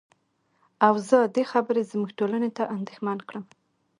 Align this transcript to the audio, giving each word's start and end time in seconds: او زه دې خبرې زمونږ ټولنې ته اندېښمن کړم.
او 0.85 0.93
زه 1.09 1.17
دې 1.35 1.43
خبرې 1.51 1.81
زمونږ 1.91 2.09
ټولنې 2.19 2.49
ته 2.57 2.63
اندېښمن 2.75 3.17
کړم. 3.27 3.43